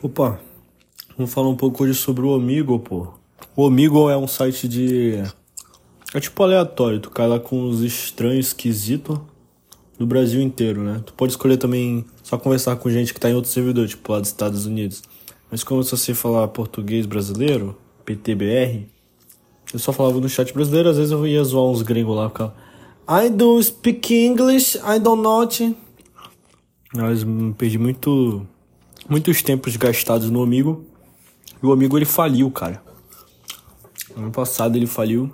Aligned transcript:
Opa, 0.00 0.38
vamos 1.16 1.34
falar 1.34 1.48
um 1.48 1.56
pouco 1.56 1.82
hoje 1.82 1.92
sobre 1.92 2.24
o 2.24 2.32
Amigo, 2.32 2.78
pô. 2.78 3.08
O 3.56 3.66
Amigo 3.66 4.08
é 4.08 4.16
um 4.16 4.28
site 4.28 4.68
de. 4.68 5.14
É 6.14 6.20
tipo 6.20 6.40
aleatório, 6.40 7.00
tu 7.00 7.10
cai 7.10 7.26
lá 7.26 7.40
com 7.40 7.68
os 7.68 7.82
estranhos 7.82 8.46
esquisitos 8.46 9.18
do 9.98 10.06
Brasil 10.06 10.40
inteiro, 10.40 10.84
né? 10.84 11.02
Tu 11.04 11.12
pode 11.14 11.32
escolher 11.32 11.56
também 11.56 12.04
só 12.22 12.38
conversar 12.38 12.76
com 12.76 12.88
gente 12.88 13.12
que 13.12 13.18
tá 13.18 13.28
em 13.28 13.34
outro 13.34 13.50
servidor, 13.50 13.88
tipo 13.88 14.12
lá 14.12 14.20
dos 14.20 14.28
Estados 14.28 14.66
Unidos. 14.66 15.02
Mas 15.50 15.64
como 15.64 15.82
se 15.82 15.90
você 15.90 16.14
falar 16.14 16.46
português 16.46 17.04
brasileiro, 17.04 17.76
PTBR, 18.04 18.86
eu 19.74 19.80
só 19.80 19.92
falava 19.92 20.20
no 20.20 20.28
chat 20.28 20.54
brasileiro, 20.54 20.90
às 20.90 20.96
vezes 20.96 21.10
eu 21.10 21.26
ia 21.26 21.42
zoar 21.42 21.64
uns 21.64 21.82
gringos 21.82 22.14
lá, 22.14 22.28
ficava. 22.28 22.54
I 23.08 23.30
don't 23.30 23.64
speak 23.64 24.14
English, 24.14 24.78
I 24.78 25.00
don't 25.00 25.22
not. 25.22 25.76
Mas 26.94 27.26
perdi 27.58 27.78
muito 27.78 28.46
muitos 29.08 29.42
tempos 29.42 29.76
gastados 29.76 30.30
no 30.30 30.42
amigo. 30.42 30.84
E 31.62 31.66
o 31.66 31.72
amigo 31.72 31.96
ele 31.98 32.04
faliu, 32.04 32.50
cara. 32.50 32.82
Ano 34.16 34.30
passado 34.30 34.76
ele 34.76 34.86
faliu 34.86 35.32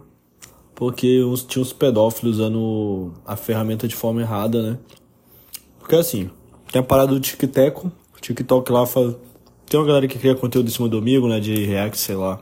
porque 0.74 1.22
uns, 1.22 1.44
tinha 1.44 1.62
uns 1.62 1.72
pedófilos 1.72 2.36
usando 2.36 3.12
a 3.24 3.36
ferramenta 3.36 3.86
de 3.86 3.94
forma 3.94 4.20
errada, 4.20 4.62
né? 4.62 4.78
Porque 5.78 5.94
assim, 5.94 6.30
tem 6.72 6.80
a 6.80 6.82
parada 6.82 7.12
do 7.12 7.20
TikTok, 7.20 7.86
o 7.86 8.20
TikTok 8.20 8.72
lá 8.72 8.84
fala, 8.84 9.18
tem 9.66 9.78
uma 9.78 9.86
galera 9.86 10.08
que 10.08 10.18
cria 10.18 10.34
conteúdo 10.34 10.68
em 10.68 10.72
cima 10.72 10.88
do 10.88 10.98
amigo, 10.98 11.28
né, 11.28 11.38
de 11.38 11.64
react, 11.64 11.98
sei 11.98 12.16
lá, 12.16 12.40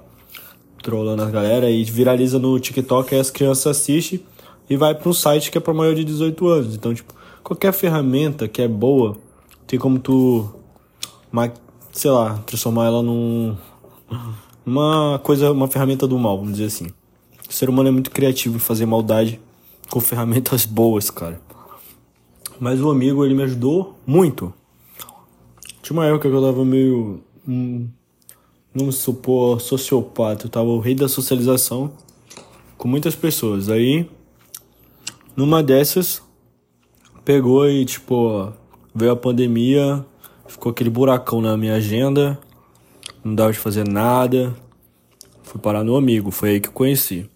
trolando 0.83 1.23
as 1.23 1.31
galera 1.31 1.71
e 1.71 1.85
viraliza 1.85 2.39
no 2.39 2.59
TikTok, 2.59 3.15
aí 3.15 3.21
as 3.21 3.31
crianças 3.31 3.67
assistem 3.67 4.25
e 4.71 4.77
vai 4.77 4.95
para 4.95 5.09
um 5.09 5.13
site 5.13 5.51
que 5.51 5.59
é 5.59 5.61
para 5.61 5.75
maior 5.75 5.95
de 5.95 6.05
18 6.05 6.49
anos. 6.49 6.75
Então, 6.75 6.95
tipo, 6.95 7.13
qualquer 7.43 7.73
ferramenta 7.73 8.49
que 8.49 8.63
é 8.63 8.69
boa, 8.69 9.17
tem 9.67 9.79
como 9.79 9.99
tu 9.99 10.49
sei 11.93 12.11
lá, 12.11 12.39
transformar 12.47 12.87
ela 12.87 13.03
num 13.03 13.57
uma 14.65 15.19
coisa, 15.23 15.51
uma 15.51 15.67
ferramenta 15.67 16.07
do 16.07 16.19
mal, 16.19 16.37
vamos 16.39 16.53
dizer 16.53 16.67
assim. 16.67 16.87
O 17.49 17.53
ser 17.53 17.69
humano 17.69 17.89
é 17.89 17.93
muito 17.93 18.11
criativo 18.11 18.57
em 18.57 18.61
fazer 18.61 18.87
maldade 18.87 19.41
com 19.91 20.01
ferramentas 20.01 20.65
boas, 20.65 21.11
cara. 21.11 21.41
Mas 22.61 22.81
o 22.81 22.91
amigo, 22.91 23.25
ele 23.25 23.35
me 23.35 23.43
ajudou 23.43 23.99
muito. 24.07 24.55
Tinha 25.83 25.99
uma 25.99 26.07
época 26.07 26.29
que 26.29 26.35
eu 26.35 26.43
tava 26.43 26.65
meio. 26.65 27.21
Hum, 27.47 27.89
me 28.75 28.93
supor 28.93 29.61
sociopata. 29.61 30.47
Eu 30.47 30.51
tava 30.51 30.69
o 30.69 30.79
rei 30.79 30.95
da 30.95 31.09
socialização 31.09 31.93
com 32.79 32.89
muitas 32.89 33.15
pessoas. 33.15 33.69
Aí, 33.69 34.09
numa 35.37 35.63
dessas, 35.63 36.23
pegou 37.25 37.69
e, 37.69 37.85
tipo, 37.85 38.53
veio 38.95 39.13
a 39.13 39.17
pandemia, 39.17 40.07
ficou 40.53 40.71
aquele 40.71 40.91
buracão 40.91 41.41
na 41.41 41.57
minha 41.57 41.75
agenda, 41.75 42.39
não 43.25 43.35
dava 43.35 43.53
de 43.53 43.59
fazer 43.59 43.89
nada. 43.89 44.55
Fui 45.43 45.61
parar 45.61 45.83
no 45.83 45.97
amigo, 45.97 46.31
foi 46.31 46.51
aí 46.51 46.61
que 46.61 46.69
eu 46.69 46.73
conheci. 46.73 47.29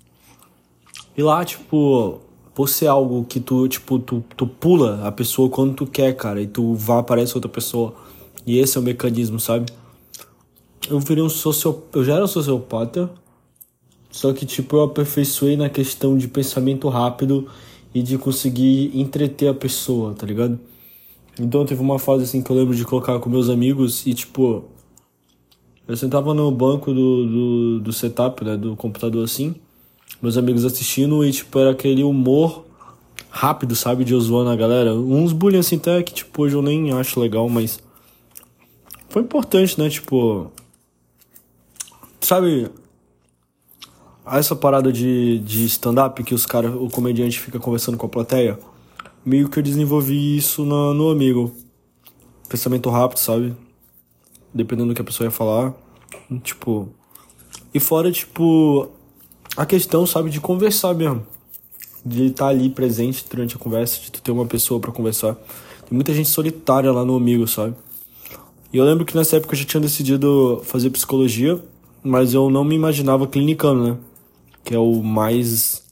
E 1.17 1.23
lá, 1.23 1.45
tipo, 1.45 2.21
por 2.55 2.69
ser 2.69 2.87
algo 2.87 3.25
que 3.25 3.41
tu, 3.41 3.67
tipo, 3.69 3.99
tu, 3.99 4.23
tu 4.37 4.47
pula 4.47 5.07
a 5.07 5.11
pessoa 5.11 5.49
quando 5.49 5.75
tu 5.75 5.87
quer, 5.87 6.15
cara, 6.15 6.41
e 6.41 6.47
tu 6.47 6.75
vai, 6.75 6.99
aparece 6.99 7.35
outra 7.35 7.51
pessoa. 7.51 7.95
E 8.47 8.59
esse 8.59 8.77
é 8.77 8.81
o 8.81 8.85
mecanismo, 8.85 9.41
sabe? 9.41 9.73
Eu 10.89 11.01
virei 11.01 11.25
um 11.25 11.29
sociopata. 11.29 11.99
Eu 11.99 12.05
já 12.05 12.15
era 12.15 12.25
um 12.25 12.29
sociopata, 12.29 13.11
só 14.11 14.33
que, 14.33 14.45
tipo, 14.45 14.77
eu 14.77 14.83
aperfeiçoei 14.83 15.57
na 15.57 15.71
questão 15.71 16.17
de 16.19 16.29
pensamento 16.29 16.89
rápido 16.89 17.49
e 17.95 18.03
de 18.03 18.19
conseguir 18.19 18.91
entreter 18.95 19.49
a 19.49 19.55
pessoa, 19.55 20.15
tá 20.15 20.27
ligado? 20.27 20.61
Então 21.39 21.67
teve 21.67 21.81
uma 21.81 21.99
fase 21.99 22.25
assim 22.25 22.43
que 22.43 22.51
eu 22.51 22.57
lembro 22.57 22.75
de 22.75 22.85
colocar 22.85 23.19
com 23.19 23.29
meus 23.29 23.51
amigos 23.51 24.07
e 24.07 24.15
tipo. 24.15 24.65
Eu 25.87 25.97
sentava 25.97 26.35
no 26.35 26.51
banco 26.51 26.93
do, 26.93 27.27
do, 27.27 27.81
do 27.81 27.93
setup, 27.93 28.45
né, 28.45 28.57
do 28.57 28.75
computador 28.75 29.23
assim, 29.23 29.55
meus 30.21 30.37
amigos 30.37 30.65
assistindo 30.65 31.25
e 31.25 31.31
tipo, 31.31 31.57
era 31.61 31.71
aquele 31.71 32.03
humor 32.03 32.65
rápido, 33.31 33.77
sabe, 33.77 34.05
de 34.05 34.13
eu 34.13 34.21
zoando 34.21 34.51
a 34.51 34.57
galera. 34.57 34.95
Uns 34.95 35.33
bullying 35.33 35.59
assim 35.59 35.77
até 35.77 36.03
que 36.03 36.13
tipo, 36.13 36.43
hoje 36.43 36.57
eu 36.57 36.63
nem 36.63 36.93
acho 36.93 37.21
legal, 37.21 37.49
mas. 37.49 37.79
Foi 39.09 39.23
importante, 39.23 39.79
né, 39.81 39.89
tipo. 39.89 40.51
Sabe. 42.21 42.69
Essa 44.27 44.57
parada 44.57 44.93
de, 44.93 45.39
de 45.39 45.67
stand-up 45.67 46.21
que 46.25 46.35
os 46.35 46.45
caras, 46.45 46.75
o 46.75 46.89
comediante 46.91 47.39
fica 47.39 47.61
conversando 47.61 47.97
com 47.97 48.07
a 48.07 48.09
plateia 48.09 48.59
meio 49.27 49.49
que 49.49 49.59
eu 49.59 49.63
desenvolvi 49.63 50.37
isso 50.37 50.65
no, 50.65 50.95
no 50.95 51.11
amigo. 51.11 51.53
Pensamento 52.49 52.89
rápido, 52.89 53.19
sabe? 53.19 53.57
Dependendo 54.55 54.91
do 54.91 54.95
que 54.95 55.03
a 55.03 55.05
pessoa 55.05 55.27
ia 55.27 55.33
falar. 55.33 55.75
Tipo. 56.45 56.89
E 57.75 57.81
fora, 57.81 58.13
tipo. 58.13 58.89
A 59.57 59.67
questão, 59.67 60.07
sabe, 60.07 60.31
de 60.31 60.41
conversar 60.41 60.95
mesmo. 60.95 61.27
De 62.05 62.27
estar 62.27 62.49
ali 62.49 62.71
presente 62.71 63.25
durante 63.29 63.57
a 63.57 63.59
conversa, 63.59 64.01
de 64.01 64.13
tu 64.13 64.23
ter 64.23 64.31
uma 64.31 64.47
pessoa 64.47 64.79
para 64.79 64.93
conversar. 64.93 65.35
Tem 65.35 65.93
muita 65.93 66.15
gente 66.15 66.29
solitária 66.29 66.93
lá 66.93 67.05
no 67.05 67.17
amigo, 67.17 67.49
sabe? 67.49 67.75
E 68.73 68.77
eu 68.77 68.85
lembro 68.85 69.05
que 69.05 69.17
nessa 69.17 69.37
época 69.37 69.55
eu 69.55 69.59
já 69.59 69.65
tinha 69.65 69.81
decidido 69.81 70.61
fazer 70.65 70.91
psicologia, 70.91 71.61
mas 72.03 72.33
eu 72.33 72.49
não 72.49 72.63
me 72.63 72.77
imaginava 72.77 73.27
clinicando, 73.27 73.83
né? 73.83 73.97
Que 74.63 74.75
é 74.75 74.79
o 74.79 75.03
mais. 75.03 75.85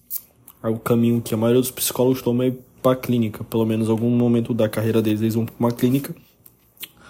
É 0.62 0.68
o 0.68 0.78
caminho 0.78 1.20
que 1.20 1.34
a 1.34 1.36
maioria 1.36 1.60
dos 1.60 1.70
psicólogos 1.70 2.22
toma 2.22 2.44
para 2.84 2.94
clínica, 2.94 3.42
pelo 3.42 3.64
menos 3.64 3.88
algum 3.88 4.10
momento 4.10 4.52
da 4.52 4.68
carreira 4.68 5.00
deles, 5.00 5.22
eles 5.22 5.34
vão 5.34 5.46
para 5.46 5.54
uma 5.58 5.72
clínica 5.72 6.14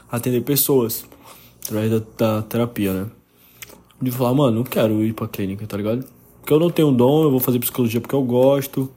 atender 0.08 0.40
pessoas 0.42 1.04
através 1.64 1.90
da, 1.90 2.02
da 2.16 2.42
terapia, 2.42 2.92
né? 2.92 3.06
De 4.00 4.12
falar, 4.12 4.34
mano, 4.34 4.58
não 4.58 4.62
quero 4.62 5.02
ir 5.02 5.12
pra 5.12 5.26
clínica, 5.26 5.66
tá 5.66 5.76
ligado? 5.76 6.06
Porque 6.40 6.52
eu 6.52 6.60
não 6.60 6.70
tenho 6.70 6.92
dom, 6.92 7.24
eu 7.24 7.30
vou 7.32 7.40
fazer 7.40 7.58
psicologia 7.58 8.00
porque 8.00 8.14
eu 8.14 8.22
gosto, 8.22 8.88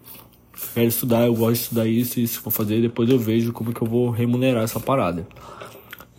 quero 0.75 0.87
estudar, 0.87 1.25
eu 1.25 1.33
gosto 1.33 1.53
de 1.53 1.61
estudar 1.61 1.87
isso, 1.87 2.13
se 2.13 2.37
for 2.37 2.51
fazer, 2.51 2.79
depois 2.79 3.09
eu 3.09 3.17
vejo 3.17 3.51
como 3.51 3.73
que 3.73 3.81
eu 3.81 3.87
vou 3.87 4.11
remunerar 4.11 4.63
essa 4.63 4.79
parada. 4.79 5.27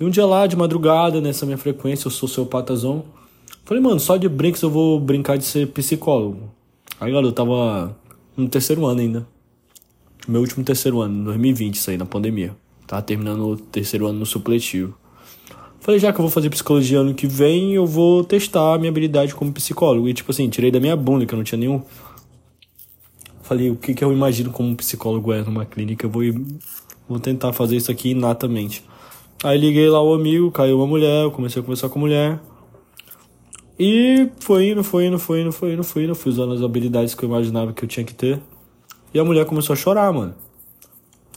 E 0.01 0.05
um 0.05 0.11
dia 0.11 0.27
lá, 0.27 0.45
de 0.49 0.57
madrugada, 0.57 1.21
nessa 1.21 1.47
minha 1.47 1.59
frequência, 1.59 2.09
eu 2.09 2.11
sou 2.11 2.29
seu 2.29 2.45
patazão. 2.45 3.05
Falei, 3.65 3.81
mano, 3.81 4.01
só 4.01 4.17
de 4.17 4.29
brinks 4.29 4.63
eu 4.63 4.71
vou 4.71 4.99
brincar 4.99 5.39
de 5.39 5.45
ser 5.45 5.69
psicólogo. 5.69 6.51
Aí, 7.01 7.13
galera, 7.13 7.29
eu 7.29 7.33
tava 7.33 7.97
no 8.37 8.49
terceiro 8.49 8.85
ano 8.85 9.01
ainda 9.01 9.38
meu 10.29 10.43
último 10.43 10.63
terceiro 10.65 11.01
ano, 11.01 11.25
2020, 11.25 11.75
isso 11.75 11.91
aí, 11.91 11.97
na 11.97 12.05
pandemia. 12.05 12.55
Tava 12.87 13.03
terminando 13.03 13.47
o 13.47 13.57
terceiro 13.57 14.07
ano 14.07 14.19
no 14.19 14.27
supletivo. 14.27 14.95
Falei, 15.81 15.99
já 15.99 16.13
que 16.13 16.19
eu 16.19 16.23
vou 16.23 16.31
fazer 16.31 16.51
psicologia 16.51 16.99
ano 16.99 17.15
que 17.15 17.27
vem, 17.27 17.75
eu 17.75 17.87
vou 17.87 18.23
testar 18.23 18.75
a 18.75 18.79
minha 18.79 18.91
habilidade 18.91 19.35
como 19.35 19.53
psicólogo. 19.53 20.09
E, 20.09 20.13
tipo 20.13 20.31
assim, 20.31 20.49
tirei 20.49 20.71
da 20.71 20.79
minha 20.79 20.95
bunda, 20.95 21.25
que 21.25 21.33
eu 21.33 21.37
não 21.37 21.45
tinha 21.45 21.59
nenhum. 21.59 21.83
Falei, 23.43 23.71
o 23.71 23.77
que, 23.77 23.95
que 23.95 24.05
eu 24.05 24.13
imagino 24.13 24.51
como 24.51 24.77
psicólogo 24.77 25.33
é 25.33 25.43
numa 25.43 25.65
clínica? 25.65 26.05
Eu 26.05 26.11
vou, 26.11 26.23
vou 27.09 27.19
tentar 27.19 27.55
fazer 27.55 27.77
isso 27.77 27.91
aqui 27.91 28.11
inatamente. 28.11 28.85
Aí 29.43 29.57
liguei 29.57 29.89
lá 29.89 30.03
o 30.03 30.13
amigo, 30.13 30.51
caiu 30.51 30.77
uma 30.77 30.87
mulher, 30.87 31.25
eu 31.25 31.31
comecei 31.31 31.63
a 31.63 31.65
conversar 31.65 31.89
com 31.89 31.99
a 31.99 32.03
mulher. 32.03 32.41
E 33.79 34.29
foi 34.41 34.71
indo, 34.71 34.85
foi 34.85 35.07
indo, 35.07 35.19
foi 35.19 35.41
indo, 35.41 35.53
foi 35.53 35.73
indo, 35.73 35.85
foi 35.85 36.05
indo. 36.05 36.15
Fui 36.15 36.33
usando 36.33 36.53
as 36.53 36.63
habilidades 36.63 37.15
que 37.15 37.25
eu 37.25 37.29
imaginava 37.29 37.73
que 37.73 37.85
eu 37.85 37.89
tinha 37.89 38.05
que 38.05 38.13
ter. 38.13 38.41
E 39.13 39.19
a 39.19 39.25
mulher 39.25 39.45
começou 39.47 39.73
a 39.73 39.77
chorar, 39.77 40.13
mano. 40.13 40.35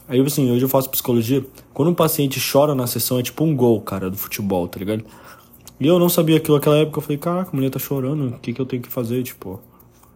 Aí, 0.07 0.19
assim, 0.19 0.51
hoje 0.51 0.65
eu 0.65 0.69
faço 0.69 0.89
psicologia. 0.89 1.45
Quando 1.73 1.89
um 1.89 1.93
paciente 1.93 2.39
chora 2.51 2.75
na 2.75 2.85
sessão, 2.85 3.17
é 3.17 3.23
tipo 3.23 3.43
um 3.43 3.55
gol, 3.55 3.79
cara, 3.81 4.09
do 4.09 4.17
futebol, 4.17 4.67
tá 4.67 4.77
ligado? 4.77 5.05
E 5.79 5.87
eu 5.87 5.97
não 5.97 6.09
sabia 6.09 6.37
aquilo 6.37 6.57
naquela 6.57 6.77
época. 6.77 6.99
Eu 6.99 7.01
falei, 7.01 7.17
caraca, 7.17 7.49
a 7.51 7.55
mulher 7.55 7.69
tá 7.69 7.79
chorando, 7.79 8.27
o 8.27 8.39
que, 8.39 8.53
que 8.53 8.59
eu 8.61 8.65
tenho 8.65 8.81
que 8.81 8.89
fazer? 8.89 9.23
Tipo, 9.23 9.61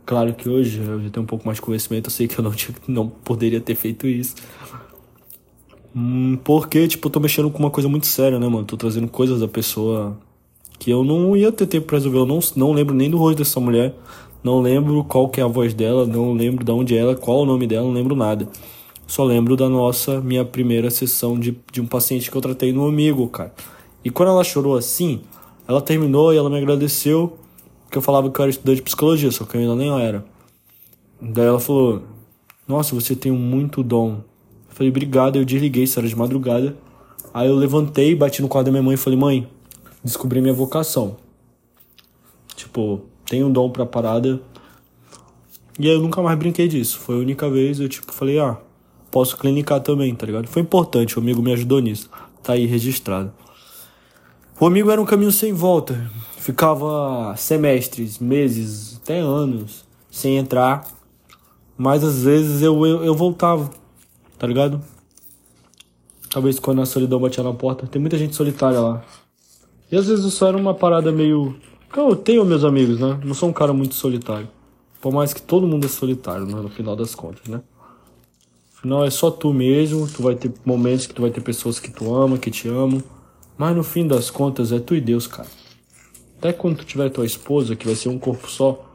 claro 0.06 0.34
que 0.34 0.50
hoje 0.50 0.80
eu 0.80 1.02
já 1.02 1.10
tenho 1.10 1.24
um 1.24 1.28
pouco 1.28 1.46
mais 1.46 1.58
de 1.58 1.62
conhecimento, 1.62 2.08
eu 2.08 2.12
sei 2.12 2.28
que 2.28 2.38
eu 2.38 2.44
não, 2.44 2.52
tinha, 2.52 2.76
não 2.88 3.08
poderia 3.08 3.62
ter 3.62 3.76
feito 3.76 4.06
isso. 4.06 4.36
Hum, 5.96 6.38
porque, 6.44 6.88
tipo, 6.90 7.08
eu 7.08 7.12
tô 7.12 7.22
mexendo 7.22 7.50
com 7.50 7.58
uma 7.58 7.72
coisa 7.72 7.88
muito 7.88 8.06
séria, 8.06 8.38
né, 8.38 8.48
mano? 8.50 8.66
Tô 8.66 8.76
trazendo 8.76 9.08
coisas 9.08 9.40
da 9.40 9.48
pessoa 9.48 10.20
que 10.78 10.92
eu 10.92 11.06
não 11.06 11.38
ia 11.38 11.54
ter 11.54 11.66
tempo 11.68 11.88
pra 11.88 11.98
resolver. 11.98 12.20
Eu 12.20 12.26
não, 12.26 12.40
não 12.56 12.74
lembro 12.74 12.94
nem 12.94 13.10
do 13.10 13.18
rosto 13.18 13.38
dessa 13.38 13.60
mulher. 13.62 13.96
Não 14.46 14.62
lembro 14.62 15.04
qual 15.04 15.28
que 15.28 15.42
é 15.42 15.44
a 15.44 15.48
voz 15.48 15.74
dela, 15.74 16.06
não 16.06 16.32
lembro 16.34 16.64
de 16.64 16.72
onde 16.72 16.96
é 16.96 17.00
ela, 17.00 17.16
qual 17.16 17.40
o 17.40 17.46
nome 17.48 17.66
dela, 17.66 17.88
não 17.88 17.94
lembro 17.94 18.16
nada. 18.16 18.48
Só 19.08 19.24
lembro 19.24 19.56
da 19.56 19.68
nossa, 19.68 20.22
minha 20.22 20.46
primeira 20.46 20.92
sessão 20.92 21.40
de, 21.40 21.58
de 21.72 21.82
um 21.82 21.88
paciente 21.88 22.30
que 22.30 22.38
eu 22.38 22.42
tratei 22.42 22.72
no 22.72 22.88
amigo, 22.88 23.28
cara. 23.28 23.52
E 24.04 24.12
quando 24.12 24.30
ela 24.30 24.44
chorou 24.44 24.78
assim, 24.78 25.22
ela 25.68 25.82
terminou 25.82 26.32
e 26.32 26.38
ela 26.38 26.48
me 26.48 26.60
agradeceu 26.60 27.40
que 27.90 27.98
eu 27.98 28.04
falava 28.04 28.30
que 28.30 28.40
eu 28.40 28.44
era 28.44 28.52
estudante 28.52 28.76
de 28.76 28.82
psicologia, 28.84 29.32
só 29.32 29.46
que 29.46 29.58
eu 29.58 29.62
ainda 29.62 29.74
nem 29.74 29.90
era. 30.00 30.24
Daí 31.20 31.48
ela 31.48 31.60
falou: 31.60 32.04
Nossa, 32.68 32.94
você 32.94 33.16
tem 33.16 33.32
muito 33.32 33.82
dom. 33.82 34.18
Eu 34.70 34.76
falei: 34.76 34.92
Obrigado. 34.92 35.38
Eu 35.38 35.44
desliguei, 35.44 35.86
isso 35.86 35.98
era 35.98 36.08
de 36.08 36.16
madrugada. 36.16 36.78
Aí 37.34 37.48
eu 37.48 37.56
levantei, 37.56 38.14
bati 38.14 38.44
no 38.44 38.48
quarto 38.48 38.68
da 38.68 38.72
minha 38.72 38.84
mãe 38.84 38.94
e 38.94 38.98
falei: 38.98 39.18
Mãe, 39.18 39.48
descobri 40.04 40.40
minha 40.40 40.54
vocação. 40.54 41.18
Tipo, 42.56 43.02
tenho 43.26 43.48
um 43.48 43.52
dom 43.52 43.70
pra 43.70 43.86
parada. 43.86 44.42
E 45.80 45.88
aí 45.90 45.96
eu 45.96 46.02
nunca 46.02 46.22
mais 46.22 46.38
brinquei 46.38 46.68
disso. 46.68 47.00
Foi 47.00 47.16
a 47.16 47.20
única 47.20 47.50
vez 47.50 47.80
eu, 47.80 47.90
tipo, 47.90 48.12
falei, 48.14 48.40
ah, 48.40 48.58
posso 49.12 49.38
clinicar 49.38 49.82
também, 49.82 50.14
tá 50.16 50.26
ligado? 50.26 50.48
Foi 50.48 50.62
importante, 50.62 51.18
o 51.18 51.22
amigo 51.22 51.42
me 51.42 51.54
ajudou 51.54 51.80
nisso. 51.80 52.10
Tá 52.42 52.54
aí 52.54 52.66
registrado. 52.66 53.34
O 54.60 54.66
amigo 54.66 54.90
era 54.90 55.02
um 55.02 55.06
caminho 55.06 55.32
sem 55.32 55.52
volta. 55.52 56.10
Ficava 56.38 57.36
semestres, 57.36 58.20
meses, 58.20 59.00
até 59.04 59.20
anos 59.20 59.86
sem 60.10 60.38
entrar. 60.38 60.88
Mas 61.78 62.04
às 62.04 62.24
vezes 62.24 62.62
eu, 62.62 62.86
eu, 62.86 63.04
eu 63.04 63.14
voltava, 63.14 63.70
tá 64.38 64.48
ligado? 64.48 64.82
Talvez 66.30 66.58
quando 66.58 66.82
a 66.82 66.86
solidão 66.86 67.20
batia 67.20 67.44
na 67.44 67.54
porta. 67.54 67.86
Tem 67.88 68.00
muita 68.00 68.18
gente 68.18 68.36
solitária 68.36 68.80
lá. 68.80 69.04
E 69.92 69.98
às 69.98 70.08
vezes 70.08 70.34
só 70.34 70.48
era 70.48 70.58
uma 70.58 70.74
parada 70.74 71.12
meio. 71.12 71.56
Eu 71.96 72.16
tenho 72.16 72.46
meus 72.46 72.64
amigos, 72.64 73.00
né? 73.00 73.20
Não 73.24 73.34
sou 73.34 73.50
um 73.50 73.54
cara 73.54 73.74
muito 73.74 73.96
solitário. 73.96 74.48
Por 75.02 75.14
mais 75.14 75.34
que 75.34 75.42
todo 75.42 75.68
mundo 75.68 75.86
é 75.86 75.90
solitário, 75.90 76.46
né? 76.46 76.56
no 76.56 76.70
final 76.70 76.96
das 76.96 77.14
contas, 77.14 77.48
né? 77.48 77.62
Afinal, 78.78 79.06
é 79.06 79.10
só 79.10 79.32
tu 79.32 79.54
mesmo. 79.54 80.08
Tu 80.08 80.22
vai 80.22 80.36
ter 80.36 80.52
momentos 80.66 81.08
que 81.08 81.14
tu 81.14 81.22
vai 81.22 81.32
ter 81.32 81.42
pessoas 81.42 81.80
que 81.80 81.90
tu 81.90 82.14
ama, 82.14 82.38
que 82.38 82.52
te 82.52 82.68
amam. 82.68 83.04
Mas 83.58 83.76
no 83.76 83.84
fim 83.84 84.08
das 84.08 84.30
contas 84.30 84.72
é 84.72 84.80
tu 84.80 84.96
e 84.96 85.02
Deus, 85.02 85.28
cara. 85.28 85.48
Até 86.38 86.54
quando 86.54 86.78
tu 86.78 86.86
tiver 86.86 87.10
tua 87.10 87.26
esposa, 87.26 87.76
que 87.76 87.86
vai 87.86 87.96
ser 87.96 88.10
um 88.10 88.20
corpo 88.20 88.50
só, 88.50 88.86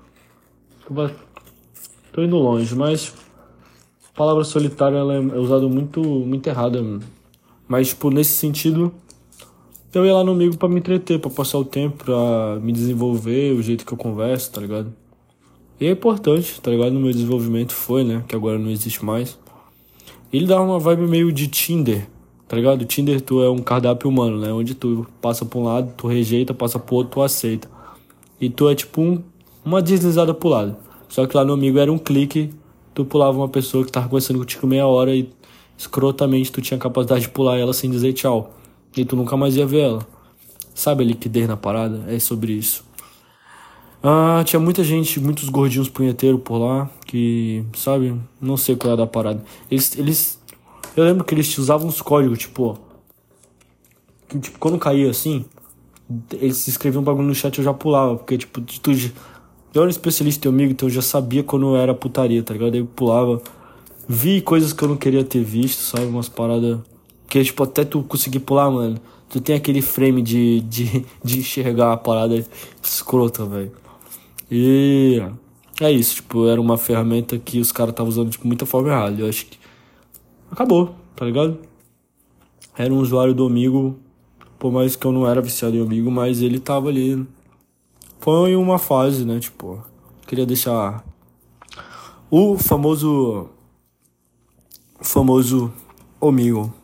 tu 0.86 0.94
vai. 0.94 1.14
Tô 2.12 2.22
indo 2.22 2.36
longe, 2.36 2.74
mas. 2.74 3.14
A 4.12 4.16
palavra 4.20 4.44
solitária 4.44 4.98
ela 4.98 5.14
é 5.14 5.18
usada 5.38 5.66
muito, 5.66 6.02
muito 6.02 6.46
errada. 6.46 6.84
Mas, 7.66 7.88
tipo, 7.88 8.10
nesse 8.10 8.32
sentido, 8.32 8.92
eu 9.98 10.06
ia 10.06 10.14
lá 10.14 10.22
no 10.22 10.32
amigo 10.32 10.56
para 10.56 10.68
me 10.68 10.78
entreter, 10.78 11.18
para 11.18 11.30
passar 11.30 11.58
o 11.58 11.64
tempo, 11.64 12.04
pra 12.04 12.60
me 12.62 12.72
desenvolver, 12.72 13.52
o 13.52 13.62
jeito 13.62 13.84
que 13.84 13.92
eu 13.92 13.98
converso, 13.98 14.52
tá 14.52 14.60
ligado? 14.60 14.92
E 15.80 15.86
é 15.86 15.90
importante, 15.90 16.60
tá 16.60 16.70
ligado? 16.70 16.92
No 16.92 17.00
meu 17.00 17.10
desenvolvimento 17.10 17.72
foi, 17.72 18.04
né? 18.04 18.22
Que 18.28 18.36
agora 18.36 18.58
não 18.58 18.70
existe 18.70 19.04
mais. 19.04 19.38
Ele 20.32 20.46
dá 20.46 20.60
uma 20.60 20.78
vibe 20.78 21.08
meio 21.08 21.32
de 21.32 21.48
Tinder, 21.48 22.06
tá 22.46 22.54
ligado? 22.54 22.84
Tinder 22.84 23.20
tu 23.20 23.42
é 23.42 23.50
um 23.50 23.58
cardápio 23.58 24.08
humano, 24.08 24.38
né? 24.38 24.52
Onde 24.52 24.74
tu 24.74 25.06
passa 25.20 25.44
pra 25.44 25.58
um 25.58 25.64
lado, 25.64 25.92
tu 25.96 26.06
rejeita, 26.06 26.54
passa 26.54 26.78
pro 26.78 26.96
outro, 26.96 27.14
tu 27.14 27.22
aceita. 27.22 27.68
E 28.40 28.48
tu 28.48 28.68
é 28.68 28.74
tipo 28.74 29.00
um, 29.00 29.22
uma 29.64 29.82
deslizada 29.82 30.32
pro 30.32 30.50
lado. 30.50 30.76
Só 31.08 31.26
que 31.26 31.36
lá 31.36 31.44
no 31.44 31.54
amigo 31.54 31.78
era 31.78 31.90
um 31.92 31.98
clique, 31.98 32.50
tu 32.94 33.04
pulava 33.04 33.36
uma 33.36 33.48
pessoa 33.48 33.84
que 33.84 33.90
tava 33.90 34.06
conversando 34.06 34.38
contigo 34.38 34.66
meia 34.66 34.86
hora 34.86 35.16
e 35.16 35.28
escrotamente 35.76 36.52
tu 36.52 36.60
tinha 36.60 36.78
capacidade 36.78 37.22
de 37.22 37.30
pular 37.30 37.58
ela 37.58 37.72
sem 37.72 37.90
dizer 37.90 38.12
tchau. 38.12 38.54
E 38.96 39.04
tu 39.04 39.16
nunca 39.16 39.36
mais 39.36 39.56
ia 39.56 39.66
ver 39.66 39.80
ela. 39.80 40.06
Sabe 40.74 41.04
a 41.04 41.06
liquidez 41.06 41.46
na 41.48 41.56
parada? 41.56 42.04
É 42.08 42.18
sobre 42.18 42.52
isso. 42.52 42.84
Ah, 44.02 44.42
tinha 44.46 44.58
muita 44.58 44.82
gente, 44.82 45.20
muitos 45.20 45.48
gordinhos 45.50 45.88
punheteiros 45.88 46.40
por 46.42 46.56
lá, 46.56 46.90
que, 47.04 47.62
sabe, 47.76 48.18
não 48.40 48.56
sei 48.56 48.74
qual 48.74 48.94
é 48.94 48.96
da 48.96 49.06
parada. 49.06 49.44
Eles, 49.70 49.98
eles, 49.98 50.40
eu 50.96 51.04
lembro 51.04 51.22
que 51.22 51.34
eles 51.34 51.56
usavam 51.58 51.86
uns 51.86 52.00
códigos, 52.00 52.38
tipo, 52.38 52.78
que, 54.26 54.38
tipo, 54.38 54.58
quando 54.58 54.78
caía 54.78 55.10
assim, 55.10 55.44
eles 56.32 56.66
escreviam 56.66 57.02
um 57.02 57.04
bagulho 57.04 57.28
no 57.28 57.34
chat 57.34 57.58
eu 57.58 57.64
já 57.64 57.74
pulava, 57.74 58.16
porque, 58.16 58.38
tipo, 58.38 58.60
tu, 58.62 58.90
eu 58.90 59.82
era 59.82 59.86
um 59.86 59.90
especialista 59.90 60.48
em 60.48 60.50
amigo, 60.50 60.72
então 60.72 60.88
eu 60.88 60.94
já 60.94 61.02
sabia 61.02 61.42
quando 61.42 61.76
era 61.76 61.94
putaria, 61.94 62.42
tá 62.42 62.54
ligado? 62.54 62.72
Aí 62.72 62.80
eu 62.80 62.86
pulava, 62.86 63.42
vi 64.08 64.40
coisas 64.40 64.72
que 64.72 64.82
eu 64.82 64.88
não 64.88 64.96
queria 64.96 65.24
ter 65.24 65.44
visto, 65.44 65.80
sabe, 65.80 66.06
umas 66.06 66.28
paradas 66.28 66.78
que, 67.30 67.44
tipo, 67.44 67.62
até 67.62 67.84
tu 67.84 68.02
conseguir 68.02 68.40
pular, 68.40 68.68
mano, 68.70 69.00
tu 69.28 69.40
tem 69.40 69.54
aquele 69.54 69.80
frame 69.80 70.20
de, 70.20 70.60
de, 70.62 71.06
de 71.22 71.38
enxergar 71.38 71.92
a 71.92 71.96
parada 71.96 72.44
escrota, 72.82 73.46
velho. 73.46 73.72
E 74.50 75.22
é 75.80 75.92
isso, 75.92 76.16
tipo, 76.16 76.48
era 76.48 76.60
uma 76.60 76.76
ferramenta 76.76 77.38
que 77.38 77.60
os 77.60 77.70
caras 77.70 77.92
estavam 77.92 78.10
usando 78.10 78.26
de 78.26 78.32
tipo, 78.32 78.48
muita 78.48 78.66
forma 78.66 78.88
errada. 78.88 79.22
Eu 79.22 79.28
acho 79.28 79.46
que 79.46 79.56
acabou, 80.50 80.92
tá 81.14 81.24
ligado? 81.24 81.58
Era 82.76 82.92
um 82.92 82.98
usuário 82.98 83.32
do 83.32 83.46
amigo, 83.46 83.96
por 84.58 84.72
mais 84.72 84.96
que 84.96 85.06
eu 85.06 85.12
não 85.12 85.26
era 85.26 85.40
viciado 85.40 85.76
em 85.76 85.80
amigo, 85.80 86.10
mas 86.10 86.42
ele 86.42 86.58
tava 86.58 86.88
ali. 86.88 87.24
Foi 88.18 88.56
uma 88.56 88.78
fase, 88.78 89.24
né? 89.24 89.38
Tipo, 89.38 89.80
queria 90.26 90.44
deixar 90.44 91.04
o 92.28 92.58
famoso. 92.58 93.48
O 95.00 95.04
famoso 95.04 95.72
amigo 96.20 96.79